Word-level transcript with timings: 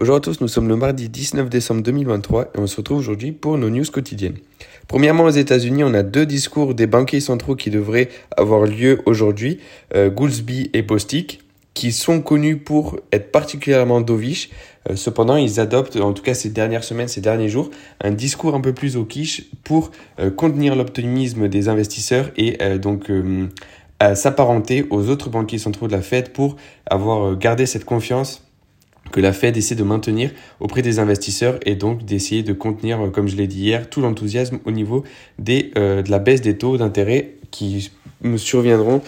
Bonjour 0.00 0.16
à 0.16 0.20
tous, 0.20 0.40
nous 0.40 0.48
sommes 0.48 0.66
le 0.66 0.76
mardi 0.76 1.10
19 1.10 1.50
décembre 1.50 1.82
2023 1.82 2.52
et 2.54 2.58
on 2.58 2.66
se 2.66 2.78
retrouve 2.78 2.96
aujourd'hui 2.96 3.32
pour 3.32 3.58
nos 3.58 3.68
news 3.68 3.84
quotidiennes. 3.84 4.38
Premièrement, 4.88 5.24
aux 5.24 5.28
États-Unis, 5.28 5.84
on 5.84 5.92
a 5.92 6.02
deux 6.02 6.24
discours 6.24 6.74
des 6.74 6.86
banquiers 6.86 7.20
centraux 7.20 7.54
qui 7.54 7.68
devraient 7.68 8.08
avoir 8.34 8.64
lieu 8.64 9.02
aujourd'hui, 9.04 9.60
euh, 9.94 10.10
et 10.72 10.80
Bostic, 10.80 11.42
qui 11.74 11.92
sont 11.92 12.22
connus 12.22 12.56
pour 12.56 12.98
être 13.12 13.30
particulièrement 13.30 14.00
dovish. 14.00 14.48
Euh, 14.88 14.96
cependant, 14.96 15.36
ils 15.36 15.60
adoptent, 15.60 15.96
en 15.96 16.14
tout 16.14 16.22
cas 16.22 16.32
ces 16.32 16.48
dernières 16.48 16.82
semaines, 16.82 17.08
ces 17.08 17.20
derniers 17.20 17.50
jours, 17.50 17.68
un 18.00 18.10
discours 18.10 18.54
un 18.54 18.62
peu 18.62 18.72
plus 18.72 18.96
au 18.96 19.04
quiche 19.04 19.50
pour 19.64 19.90
euh, 20.18 20.30
contenir 20.30 20.76
l'optimisme 20.76 21.46
des 21.46 21.68
investisseurs 21.68 22.30
et 22.38 22.56
donc 22.78 23.12
s'apparenter 24.14 24.86
aux 24.88 25.10
autres 25.10 25.28
banquiers 25.28 25.58
centraux 25.58 25.88
de 25.88 25.92
la 25.92 26.00
Fed 26.00 26.32
pour 26.32 26.56
avoir 26.86 27.36
gardé 27.36 27.66
cette 27.66 27.84
confiance 27.84 28.49
que 29.10 29.20
la 29.20 29.32
Fed 29.32 29.56
essaie 29.56 29.74
de 29.74 29.82
maintenir 29.82 30.30
auprès 30.60 30.82
des 30.82 30.98
investisseurs 30.98 31.58
et 31.66 31.74
donc 31.74 32.04
d'essayer 32.04 32.42
de 32.42 32.52
contenir, 32.52 33.00
euh, 33.00 33.10
comme 33.10 33.28
je 33.28 33.36
l'ai 33.36 33.46
dit 33.46 33.60
hier, 33.60 33.88
tout 33.90 34.00
l'enthousiasme 34.00 34.58
au 34.64 34.70
niveau 34.70 35.04
euh, 35.48 36.02
de 36.02 36.10
la 36.10 36.18
baisse 36.18 36.40
des 36.40 36.56
taux 36.56 36.76
d'intérêt 36.76 37.34
qui 37.50 37.90
surviendront 38.36 39.02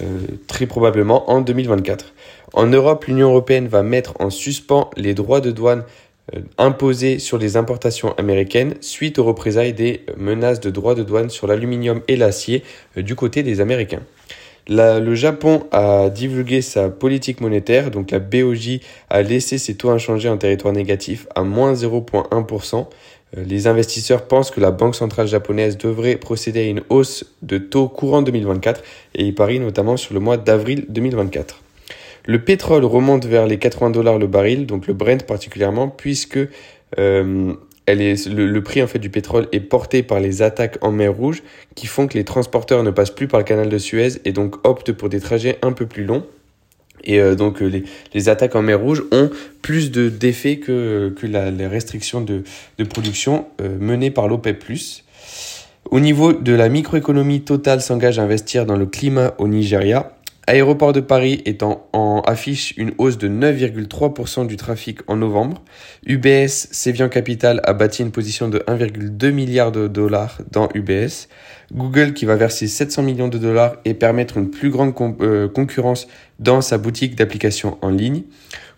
euh, 0.00 0.20
très 0.46 0.66
probablement 0.66 1.30
en 1.30 1.40
2024. 1.40 2.14
En 2.54 2.66
Europe, 2.66 3.04
l'Union 3.06 3.28
européenne 3.28 3.68
va 3.68 3.82
mettre 3.82 4.14
en 4.20 4.30
suspens 4.30 4.90
les 4.96 5.14
droits 5.14 5.40
de 5.40 5.50
douane 5.50 5.84
imposés 6.56 7.18
sur 7.18 7.36
les 7.36 7.56
importations 7.56 8.14
américaines 8.16 8.74
suite 8.80 9.18
aux 9.18 9.24
représailles 9.24 9.72
des 9.72 10.02
menaces 10.16 10.60
de 10.60 10.70
droits 10.70 10.94
de 10.94 11.02
douane 11.02 11.30
sur 11.30 11.48
l'aluminium 11.48 12.00
et 12.06 12.16
l'acier 12.16 12.62
du 12.96 13.16
côté 13.16 13.42
des 13.42 13.60
Américains 13.60 14.02
le 14.68 15.14
Japon 15.14 15.64
a 15.72 16.08
divulgué 16.10 16.62
sa 16.62 16.88
politique 16.88 17.40
monétaire, 17.40 17.90
donc 17.90 18.10
la 18.10 18.18
BOJ 18.18 18.80
a 19.10 19.22
laissé 19.22 19.58
ses 19.58 19.74
taux 19.76 19.90
inchangés 19.90 20.28
en 20.28 20.36
territoire 20.36 20.72
négatif 20.72 21.26
à 21.34 21.42
moins 21.42 21.74
0,1%. 21.74 22.86
Euh, 23.36 23.44
les 23.44 23.66
investisseurs 23.66 24.26
pensent 24.26 24.50
que 24.50 24.60
la 24.60 24.70
Banque 24.70 24.94
centrale 24.94 25.26
japonaise 25.26 25.78
devrait 25.78 26.16
procéder 26.16 26.60
à 26.60 26.64
une 26.64 26.82
hausse 26.90 27.24
de 27.42 27.58
taux 27.58 27.88
courant 27.88 28.22
2024 28.22 28.82
et 29.14 29.24
y 29.24 29.32
parie 29.32 29.58
notamment 29.58 29.96
sur 29.96 30.14
le 30.14 30.20
mois 30.20 30.36
d'avril 30.36 30.86
2024. 30.88 31.60
Le 32.26 32.44
pétrole 32.44 32.84
remonte 32.84 33.24
vers 33.24 33.46
les 33.46 33.58
80 33.58 33.90
dollars 33.90 34.18
le 34.18 34.28
baril, 34.28 34.66
donc 34.66 34.86
le 34.86 34.94
Brent 34.94 35.24
particulièrement, 35.26 35.88
puisque 35.88 36.38
euh, 36.98 37.54
elle 37.86 38.00
est, 38.00 38.26
le, 38.28 38.62
prix 38.62 38.82
en 38.82 38.86
fait 38.86 38.98
du 38.98 39.10
pétrole 39.10 39.48
est 39.52 39.60
porté 39.60 40.02
par 40.02 40.20
les 40.20 40.42
attaques 40.42 40.78
en 40.82 40.92
mer 40.92 41.12
Rouge 41.12 41.42
qui 41.74 41.86
font 41.86 42.06
que 42.06 42.14
les 42.14 42.24
transporteurs 42.24 42.82
ne 42.82 42.90
passent 42.90 43.10
plus 43.10 43.26
par 43.26 43.40
le 43.40 43.44
canal 43.44 43.68
de 43.68 43.78
Suez 43.78 44.20
et 44.24 44.32
donc 44.32 44.56
optent 44.66 44.92
pour 44.92 45.08
des 45.08 45.20
trajets 45.20 45.58
un 45.62 45.72
peu 45.72 45.86
plus 45.86 46.04
longs. 46.04 46.24
Et 47.04 47.20
euh, 47.20 47.34
donc 47.34 47.62
euh, 47.62 47.66
les, 47.66 47.82
les, 48.14 48.28
attaques 48.28 48.54
en 48.54 48.62
mer 48.62 48.78
Rouge 48.80 49.02
ont 49.10 49.30
plus 49.60 49.90
de 49.90 50.08
d'effets 50.08 50.58
que, 50.58 51.12
que 51.18 51.26
la, 51.26 51.50
les 51.50 51.66
restrictions 51.66 52.20
de, 52.20 52.44
de 52.78 52.84
production 52.84 53.46
euh, 53.60 53.76
menées 53.80 54.12
par 54.12 54.28
l'OPEP+. 54.28 54.64
Au 55.90 55.98
niveau 55.98 56.32
de 56.32 56.52
la 56.52 56.68
microéconomie, 56.68 57.42
Total 57.42 57.80
s'engage 57.80 58.20
à 58.20 58.22
investir 58.22 58.66
dans 58.66 58.76
le 58.76 58.86
climat 58.86 59.34
au 59.38 59.48
Nigeria. 59.48 60.16
Aéroport 60.52 60.92
de 60.92 61.00
Paris 61.00 61.40
est 61.46 61.62
en, 61.62 62.20
affiche 62.26 62.74
une 62.76 62.92
hausse 62.98 63.16
de 63.16 63.26
9,3% 63.26 64.46
du 64.46 64.58
trafic 64.58 64.98
en 65.06 65.16
novembre. 65.16 65.62
UBS, 66.04 66.68
Sévian 66.70 67.08
Capital, 67.08 67.62
a 67.64 67.72
bâti 67.72 68.02
une 68.02 68.10
position 68.10 68.50
de 68.50 68.58
1,2 68.58 69.30
milliard 69.30 69.72
de 69.72 69.88
dollars 69.88 70.42
dans 70.50 70.68
UBS. 70.74 71.28
Google 71.72 72.12
qui 72.12 72.26
va 72.26 72.36
verser 72.36 72.66
700 72.66 73.02
millions 73.02 73.28
de 73.28 73.38
dollars 73.38 73.76
et 73.86 73.94
permettre 73.94 74.36
une 74.36 74.50
plus 74.50 74.68
grande 74.68 74.92
euh, 75.22 75.48
concurrence 75.48 76.06
dans 76.38 76.60
sa 76.60 76.76
boutique 76.76 77.16
d'applications 77.16 77.78
en 77.80 77.88
ligne. 77.88 78.24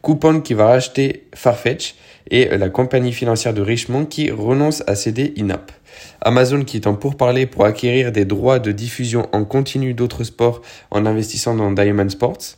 Coupon 0.00 0.42
qui 0.42 0.54
va 0.54 0.66
racheter 0.66 1.26
Farfetch 1.34 1.96
et 2.30 2.56
la 2.56 2.68
compagnie 2.70 3.12
financière 3.12 3.54
de 3.54 3.62
Richmond 3.62 4.06
qui 4.06 4.30
renonce 4.30 4.82
à 4.86 4.94
céder 4.94 5.34
INAP. 5.36 5.72
Amazon 6.20 6.64
qui 6.64 6.76
est 6.76 6.86
en 6.86 6.94
pourparlers 6.94 7.46
pour 7.46 7.64
acquérir 7.64 8.12
des 8.12 8.24
droits 8.24 8.58
de 8.58 8.72
diffusion 8.72 9.28
en 9.32 9.44
continu 9.44 9.94
d'autres 9.94 10.24
sports 10.24 10.62
en 10.90 11.06
investissant 11.06 11.54
dans 11.54 11.70
Diamond 11.70 12.08
Sports. 12.08 12.56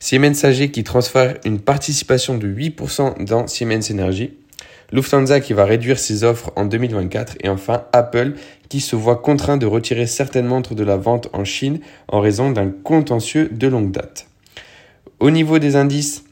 Siemens 0.00 0.44
AG 0.44 0.70
qui 0.70 0.84
transfère 0.84 1.36
une 1.44 1.58
participation 1.58 2.38
de 2.38 2.46
8% 2.46 3.24
dans 3.24 3.46
Siemens 3.46 3.90
Energy. 3.90 4.34
Lufthansa 4.92 5.40
qui 5.40 5.52
va 5.52 5.64
réduire 5.64 5.98
ses 5.98 6.24
offres 6.24 6.50
en 6.56 6.64
2024 6.64 7.36
et 7.42 7.48
enfin 7.48 7.84
Apple 7.92 8.34
qui 8.68 8.80
se 8.80 8.96
voit 8.96 9.16
contraint 9.16 9.56
de 9.56 9.66
retirer 9.66 10.06
certaines 10.06 10.46
montres 10.46 10.74
de 10.74 10.84
la 10.84 10.96
vente 10.96 11.28
en 11.32 11.44
Chine 11.44 11.80
en 12.08 12.20
raison 12.20 12.50
d'un 12.50 12.70
contentieux 12.70 13.48
de 13.52 13.66
longue 13.66 13.90
date. 13.90 14.28
Au 15.20 15.30
niveau 15.30 15.58
des 15.58 15.76
indices, 15.76 16.24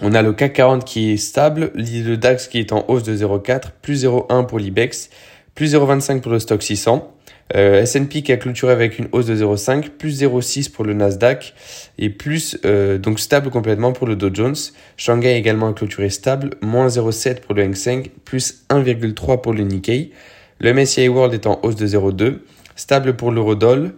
on 0.00 0.14
a 0.14 0.22
le 0.22 0.32
CAC 0.32 0.54
40 0.54 0.84
qui 0.84 1.12
est 1.12 1.16
stable, 1.16 1.70
le 1.74 2.16
DAX 2.16 2.48
qui 2.48 2.58
est 2.58 2.72
en 2.72 2.84
hausse 2.88 3.02
de 3.02 3.14
0,4, 3.14 3.72
plus 3.82 4.04
0,1 4.04 4.46
pour 4.46 4.58
l'IBEX, 4.58 5.10
plus 5.54 5.74
0,25 5.74 6.20
pour 6.20 6.32
le 6.32 6.38
stock 6.38 6.62
600. 6.62 7.12
Euh, 7.54 7.82
S&P 7.82 8.22
qui 8.22 8.32
a 8.32 8.38
clôturé 8.38 8.72
avec 8.72 8.98
une 8.98 9.08
hausse 9.12 9.26
de 9.26 9.36
0,5, 9.36 9.90
plus 9.90 10.22
0,6 10.22 10.70
pour 10.70 10.84
le 10.84 10.94
Nasdaq 10.94 11.52
et 11.98 12.08
plus 12.08 12.56
euh, 12.64 12.96
donc 12.96 13.20
stable 13.20 13.50
complètement 13.50 13.92
pour 13.92 14.06
le 14.06 14.16
Dow 14.16 14.30
Jones. 14.32 14.56
Shanghai 14.96 15.36
également 15.36 15.68
a 15.68 15.72
clôturé 15.74 16.08
stable, 16.08 16.50
moins 16.62 16.88
0,7 16.88 17.40
pour 17.40 17.54
le 17.54 17.64
Hang 17.64 17.74
Seng, 17.74 18.08
plus 18.24 18.64
1,3 18.70 19.42
pour 19.42 19.52
le 19.52 19.64
Nikkei. 19.64 20.12
Le 20.60 20.72
MSCI 20.72 21.08
World 21.08 21.34
est 21.34 21.46
en 21.46 21.60
hausse 21.62 21.76
de 21.76 21.86
0,2, 21.86 22.38
stable 22.76 23.16
pour 23.16 23.30
l'eurodoll. 23.30 23.92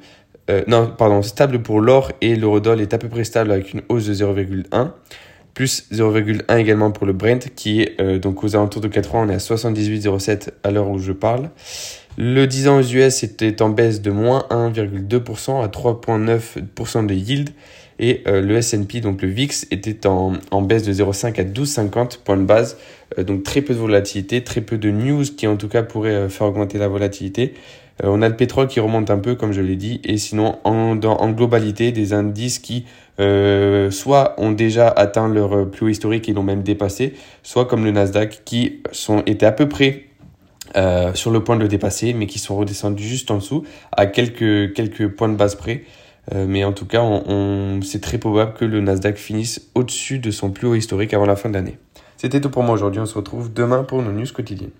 Euh, 0.50 0.64
non, 0.66 0.92
pardon, 0.98 1.22
stable 1.22 1.62
pour 1.62 1.80
l'or 1.80 2.10
et 2.20 2.34
l'eurodoll 2.34 2.80
est 2.80 2.92
à 2.92 2.98
peu 2.98 3.08
près 3.08 3.24
stable 3.24 3.52
avec 3.52 3.72
une 3.72 3.82
hausse 3.88 4.06
de 4.06 4.14
0,1 4.14 4.90
plus 5.54 5.86
0,1 5.92 6.58
également 6.58 6.90
pour 6.90 7.06
le 7.06 7.12
Brent 7.12 7.48
qui 7.54 7.82
est 7.82 8.00
euh, 8.00 8.18
donc 8.18 8.44
aux 8.44 8.56
alentours 8.56 8.82
de 8.82 8.88
4 8.88 9.14
ans, 9.14 9.26
on 9.26 9.30
est 9.30 9.34
à 9.34 9.38
78,07 9.38 10.50
à 10.62 10.70
l'heure 10.70 10.90
où 10.90 10.98
je 10.98 11.12
parle. 11.12 11.50
Le 12.18 12.46
10 12.46 12.68
ans 12.68 12.78
aux 12.78 12.82
US 12.82 13.22
était 13.22 13.62
en 13.62 13.70
baisse 13.70 14.00
de 14.00 14.10
moins 14.10 14.46
1,2% 14.50 15.64
à 15.64 15.68
3,9% 15.68 17.06
de 17.06 17.14
yield 17.14 17.50
et 17.98 18.22
euh, 18.26 18.40
le 18.40 18.56
S&P 18.56 19.00
donc 19.00 19.22
le 19.22 19.28
VIX 19.28 19.66
était 19.70 20.06
en, 20.06 20.32
baisse 20.62 20.82
de 20.84 20.92
0,5 20.92 21.40
à 21.40 21.44
12,50 21.44 22.18
points 22.24 22.36
de 22.36 22.44
base. 22.44 22.76
Euh, 23.18 23.24
donc 23.24 23.42
très 23.42 23.60
peu 23.60 23.74
de 23.74 23.78
volatilité 23.78 24.42
très 24.42 24.60
peu 24.60 24.78
de 24.78 24.90
news 24.90 25.24
qui 25.36 25.46
en 25.46 25.56
tout 25.56 25.68
cas 25.68 25.82
pourraient 25.82 26.28
faire 26.28 26.48
augmenter 26.48 26.78
la 26.78 26.88
volatilité. 26.88 27.54
On 28.02 28.22
a 28.22 28.28
le 28.28 28.34
pétrole 28.34 28.66
qui 28.66 28.80
remonte 28.80 29.08
un 29.10 29.18
peu 29.18 29.36
comme 29.36 29.52
je 29.52 29.60
l'ai 29.60 29.76
dit. 29.76 30.00
Et 30.04 30.18
sinon 30.18 30.58
en, 30.64 30.96
globalité 30.96 31.92
des 31.92 32.12
indices 32.12 32.58
qui 32.58 32.86
euh, 33.20 33.92
soit 33.92 34.34
ont 34.38 34.50
déjà 34.50 34.88
atteint 34.88 35.28
leur 35.28 35.70
plus 35.70 35.86
haut 35.86 35.88
historique 35.88 36.28
et 36.28 36.32
l'ont 36.32 36.42
même 36.42 36.64
dépassé, 36.64 37.14
soit 37.44 37.66
comme 37.66 37.84
le 37.84 37.92
Nasdaq 37.92 38.42
qui 38.44 38.80
sont, 38.90 39.22
étaient 39.26 39.46
à 39.46 39.52
peu 39.52 39.68
près 39.68 40.06
euh, 40.76 41.14
sur 41.14 41.30
le 41.30 41.44
point 41.44 41.54
de 41.54 41.60
le 41.60 41.68
dépasser, 41.68 42.14
mais 42.14 42.26
qui 42.26 42.40
sont 42.40 42.56
redescendus 42.56 43.04
juste 43.04 43.30
en 43.30 43.36
dessous, 43.36 43.64
à 43.92 44.06
quelques, 44.06 44.72
quelques 44.72 45.08
points 45.08 45.28
de 45.28 45.36
base 45.36 45.54
près. 45.54 45.84
Euh, 46.32 46.46
mais 46.48 46.64
en 46.64 46.72
tout 46.72 46.86
cas, 46.86 47.02
on, 47.02 47.22
on 47.26 47.82
c'est 47.82 48.00
très 48.00 48.18
probable 48.18 48.54
que 48.54 48.64
le 48.64 48.80
Nasdaq 48.80 49.16
finisse 49.16 49.68
au-dessus 49.74 50.18
de 50.18 50.30
son 50.30 50.50
plus 50.50 50.66
haut 50.66 50.74
historique 50.74 51.12
avant 51.12 51.26
la 51.26 51.36
fin 51.36 51.48
de 51.48 51.54
l'année. 51.54 51.78
C'était 52.16 52.40
tout 52.40 52.50
pour 52.50 52.62
moi 52.62 52.74
aujourd'hui, 52.74 53.00
on 53.00 53.06
se 53.06 53.14
retrouve 53.14 53.52
demain 53.52 53.84
pour 53.84 54.00
nos 54.00 54.12
news 54.12 54.26
quotidiennes. 54.32 54.70